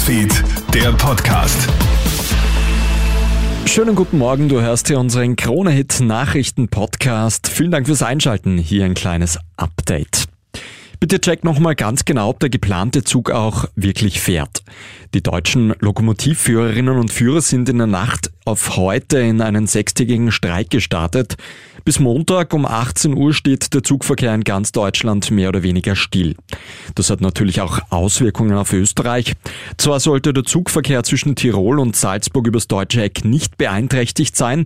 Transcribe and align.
Newsfeed, 0.00 0.32
der 0.72 0.92
Podcast. 0.92 1.68
Schönen 3.66 3.94
guten 3.94 4.16
Morgen, 4.16 4.48
du 4.48 4.62
hörst 4.62 4.88
hier 4.88 4.98
unseren 4.98 5.36
Krone-Hit 5.36 6.00
Nachrichten-Podcast. 6.00 7.48
Vielen 7.48 7.70
Dank 7.70 7.86
fürs 7.86 8.02
Einschalten. 8.02 8.56
Hier 8.56 8.86
ein 8.86 8.94
kleines 8.94 9.38
Update. 9.58 10.24
Bitte 11.00 11.20
check 11.20 11.44
nochmal 11.44 11.74
ganz 11.74 12.06
genau, 12.06 12.30
ob 12.30 12.40
der 12.40 12.48
geplante 12.48 13.04
Zug 13.04 13.30
auch 13.30 13.66
wirklich 13.74 14.20
fährt. 14.22 14.62
Die 15.12 15.22
deutschen 15.22 15.74
Lokomotivführerinnen 15.80 16.96
und 16.96 17.10
Führer 17.10 17.42
sind 17.42 17.68
in 17.68 17.76
der 17.76 17.86
Nacht 17.86 18.30
auf 18.46 18.76
heute 18.78 19.18
in 19.18 19.42
einen 19.42 19.66
sechstägigen 19.66 20.32
Streik 20.32 20.70
gestartet. 20.70 21.36
Bis 21.84 21.98
Montag 21.98 22.52
um 22.52 22.66
18 22.66 23.14
Uhr 23.14 23.32
steht 23.32 23.72
der 23.74 23.82
Zugverkehr 23.82 24.34
in 24.34 24.44
ganz 24.44 24.72
Deutschland 24.72 25.30
mehr 25.30 25.48
oder 25.48 25.62
weniger 25.62 25.96
still. 25.96 26.34
Das 26.94 27.10
hat 27.10 27.20
natürlich 27.20 27.60
auch 27.60 27.78
Auswirkungen 27.90 28.56
auf 28.56 28.72
Österreich. 28.72 29.34
Zwar 29.76 30.00
sollte 30.00 30.32
der 30.32 30.44
Zugverkehr 30.44 31.02
zwischen 31.02 31.36
Tirol 31.36 31.78
und 31.78 31.96
Salzburg 31.96 32.46
übers 32.46 32.68
deutsche 32.68 33.02
Eck 33.02 33.24
nicht 33.24 33.56
beeinträchtigt 33.56 34.36
sein, 34.36 34.64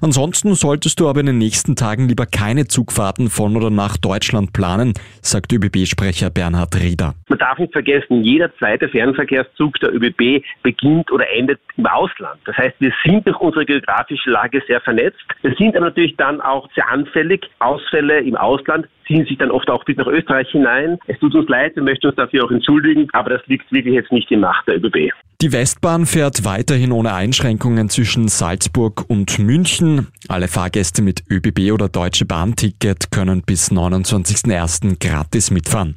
ansonsten 0.00 0.54
solltest 0.54 1.00
du 1.00 1.08
aber 1.08 1.20
in 1.20 1.26
den 1.26 1.38
nächsten 1.38 1.76
Tagen 1.76 2.08
lieber 2.08 2.26
keine 2.26 2.66
Zugfahrten 2.66 3.30
von 3.30 3.56
oder 3.56 3.70
nach 3.70 3.96
Deutschland 3.96 4.52
planen, 4.52 4.94
sagt 5.22 5.52
ÖBB-Sprecher 5.52 6.30
Bernhard 6.30 6.74
Rieder. 6.76 7.14
Man 7.28 7.38
darf 7.38 7.58
nicht 7.58 7.72
vergessen, 7.72 8.22
jeder 8.22 8.54
zweite 8.56 8.88
Fernverkehrszug 8.88 9.78
der 9.80 9.94
ÖBB 9.94 10.42
beginnt 10.62 11.12
oder 11.12 11.30
endet 11.32 11.60
im 11.76 11.86
Ausland. 11.86 12.40
Das 12.44 12.56
heißt, 12.56 12.76
wir 12.78 12.92
sind 13.04 13.26
durch 13.26 13.38
unsere 13.38 13.64
geografische 13.64 14.30
Lage 14.30 14.62
sehr 14.66 14.80
vernetzt. 14.80 15.18
Wir 15.42 15.54
sind 15.56 15.76
aber 15.76 15.86
natürlich 15.86 16.16
dann 16.16 16.40
auch 16.40 16.55
auch 16.56 16.68
sehr 16.74 16.88
anfällig. 16.88 17.46
Ausfälle 17.58 18.20
im 18.20 18.36
Ausland 18.36 18.86
ziehen 19.06 19.24
sich 19.26 19.38
dann 19.38 19.50
oft 19.50 19.68
auch 19.70 19.84
bis 19.84 19.96
nach 19.96 20.06
Österreich 20.06 20.48
hinein. 20.50 20.98
Es 21.06 21.18
tut 21.18 21.34
uns 21.34 21.48
leid, 21.48 21.76
wir 21.76 21.82
möchten 21.82 22.06
uns 22.08 22.16
dafür 22.16 22.44
auch 22.44 22.50
entschuldigen, 22.50 23.08
aber 23.12 23.30
das 23.30 23.46
liegt 23.46 23.70
wirklich 23.70 23.94
jetzt 23.94 24.12
nicht 24.12 24.30
in 24.30 24.40
Macht 24.40 24.66
der 24.66 24.76
ÖBB. 24.76 25.12
Die 25.42 25.52
Westbahn 25.52 26.06
fährt 26.06 26.44
weiterhin 26.44 26.92
ohne 26.92 27.12
Einschränkungen 27.12 27.88
zwischen 27.90 28.28
Salzburg 28.28 29.04
und 29.08 29.38
München. 29.38 30.08
Alle 30.28 30.48
Fahrgäste 30.48 31.02
mit 31.02 31.24
ÖBB 31.30 31.72
oder 31.72 31.88
Deutsche 31.88 32.24
Bahnticket 32.24 33.10
können 33.10 33.42
bis 33.42 33.70
29.01. 33.70 34.98
gratis 34.98 35.50
mitfahren. 35.50 35.96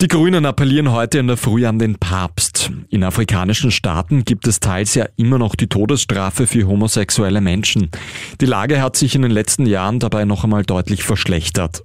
Die 0.00 0.08
Grünen 0.08 0.44
appellieren 0.44 0.90
heute 0.90 1.18
in 1.18 1.28
der 1.28 1.36
Früh 1.36 1.64
an 1.66 1.78
den 1.78 1.94
Papst. 1.94 2.72
In 2.90 3.04
afrikanischen 3.04 3.70
Staaten 3.70 4.24
gibt 4.24 4.48
es 4.48 4.58
teils 4.58 4.96
ja 4.96 5.06
immer 5.16 5.38
noch 5.38 5.54
die 5.54 5.68
Todesstrafe 5.68 6.48
für 6.48 6.66
homosexuelle 6.66 7.40
Menschen. 7.40 7.90
Die 8.40 8.46
Lage 8.46 8.82
hat 8.82 8.96
sich 8.96 9.14
in 9.14 9.22
den 9.22 9.30
letzten 9.30 9.66
Jahren 9.66 10.00
dabei 10.00 10.24
noch 10.24 10.42
einmal 10.42 10.64
deutlich 10.64 11.04
verschlechtert. 11.04 11.84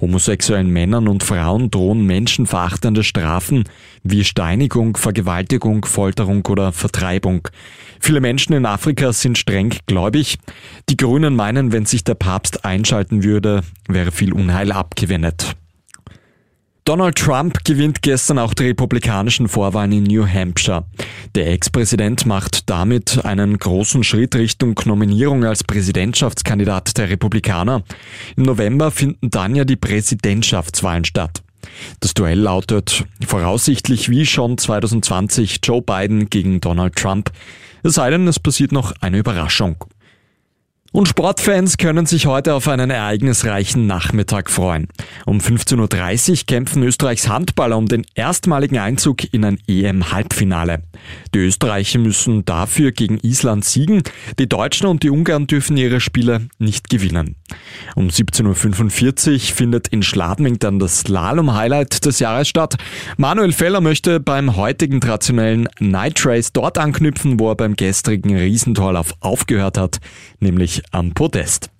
Homosexuellen 0.00 0.70
Männern 0.70 1.08
und 1.08 1.24
Frauen 1.24 1.72
drohen 1.72 2.06
menschenverachtende 2.06 3.02
Strafen 3.02 3.64
wie 4.04 4.24
Steinigung, 4.24 4.96
Vergewaltigung, 4.96 5.84
Folterung 5.84 6.46
oder 6.46 6.70
Vertreibung. 6.70 7.48
Viele 7.98 8.20
Menschen 8.20 8.52
in 8.52 8.64
Afrika 8.64 9.12
sind 9.12 9.36
streng 9.36 9.74
gläubig. 9.86 10.38
Die 10.88 10.96
Grünen 10.96 11.34
meinen, 11.34 11.72
wenn 11.72 11.84
sich 11.84 12.04
der 12.04 12.14
Papst 12.14 12.64
einschalten 12.64 13.24
würde, 13.24 13.62
wäre 13.88 14.12
viel 14.12 14.32
Unheil 14.32 14.70
abgewendet. 14.70 15.56
Donald 16.90 17.16
Trump 17.16 17.64
gewinnt 17.64 18.02
gestern 18.02 18.40
auch 18.40 18.52
die 18.52 18.64
republikanischen 18.64 19.46
Vorwahlen 19.46 19.92
in 19.92 20.02
New 20.02 20.26
Hampshire. 20.26 20.86
Der 21.36 21.46
Ex-Präsident 21.52 22.26
macht 22.26 22.68
damit 22.68 23.24
einen 23.24 23.56
großen 23.60 24.02
Schritt 24.02 24.34
Richtung 24.34 24.74
Nominierung 24.84 25.44
als 25.44 25.62
Präsidentschaftskandidat 25.62 26.98
der 26.98 27.08
Republikaner. 27.08 27.84
Im 28.34 28.42
November 28.42 28.90
finden 28.90 29.30
dann 29.30 29.54
ja 29.54 29.64
die 29.64 29.76
Präsidentschaftswahlen 29.76 31.04
statt. 31.04 31.44
Das 32.00 32.12
Duell 32.12 32.40
lautet 32.40 33.04
voraussichtlich 33.24 34.08
wie 34.08 34.26
schon 34.26 34.58
2020 34.58 35.60
Joe 35.62 35.82
Biden 35.82 36.28
gegen 36.28 36.60
Donald 36.60 36.96
Trump. 36.96 37.30
Es 37.84 37.94
sei 37.94 38.10
denn, 38.10 38.26
es 38.26 38.40
passiert 38.40 38.72
noch 38.72 38.94
eine 39.00 39.18
Überraschung. 39.18 39.76
Und 40.92 41.06
Sportfans 41.06 41.78
können 41.78 42.06
sich 42.06 42.26
heute 42.26 42.52
auf 42.52 42.66
einen 42.66 42.90
ereignisreichen 42.90 43.86
Nachmittag 43.86 44.50
freuen. 44.50 44.88
Um 45.24 45.38
15.30 45.38 46.30
Uhr 46.30 46.36
kämpfen 46.48 46.82
Österreichs 46.82 47.28
Handballer 47.28 47.76
um 47.76 47.86
den 47.86 48.04
erstmaligen 48.16 48.76
Einzug 48.76 49.32
in 49.32 49.44
ein 49.44 49.58
EM-Halbfinale. 49.68 50.82
Die 51.32 51.38
Österreicher 51.38 52.00
müssen 52.00 52.44
dafür 52.44 52.90
gegen 52.90 53.18
Island 53.18 53.64
siegen, 53.64 54.02
die 54.40 54.48
Deutschen 54.48 54.88
und 54.88 55.04
die 55.04 55.10
Ungarn 55.10 55.46
dürfen 55.46 55.76
ihre 55.76 56.00
Spiele 56.00 56.48
nicht 56.58 56.90
gewinnen. 56.90 57.36
Um 57.94 58.08
17.45 58.08 59.32
Uhr 59.32 59.38
findet 59.54 59.86
in 59.88 60.02
Schladming 60.02 60.58
dann 60.58 60.80
das 60.80 61.00
Slalom-Highlight 61.00 62.04
des 62.04 62.18
Jahres 62.18 62.48
statt. 62.48 62.74
Manuel 63.16 63.52
Feller 63.52 63.80
möchte 63.80 64.18
beim 64.18 64.56
heutigen 64.56 65.00
traditionellen 65.00 65.68
Night 65.78 66.26
Race 66.26 66.52
dort 66.52 66.78
anknüpfen, 66.78 67.38
wo 67.38 67.50
er 67.50 67.54
beim 67.54 67.76
gestrigen 67.76 68.36
Riesentorlauf 68.36 69.14
aufgehört 69.20 69.78
hat, 69.78 70.00
nämlich 70.40 70.79
am 70.90 71.12
Podest. 71.12 71.70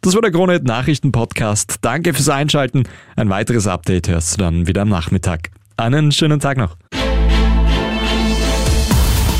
Das 0.00 0.14
war 0.14 0.22
der 0.22 0.30
Krone 0.32 0.60
Nachrichten 0.60 1.12
Podcast. 1.12 1.76
Danke 1.82 2.14
fürs 2.14 2.28
Einschalten. 2.28 2.84
Ein 3.16 3.30
weiteres 3.30 3.66
Update 3.66 4.08
hörst 4.08 4.34
du 4.34 4.38
dann 4.38 4.66
wieder 4.66 4.82
am 4.82 4.88
Nachmittag. 4.88 5.50
Einen 5.76 6.12
schönen 6.12 6.40
Tag 6.40 6.58
noch. 6.58 6.76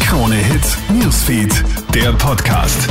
Krone 0.00 0.36
Hits, 0.36 0.78
Newsfeed, 0.88 1.64
der 1.94 2.12
Podcast. 2.14 2.88